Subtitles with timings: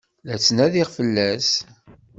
[0.25, 1.49] La ttnadiɣ fell-as.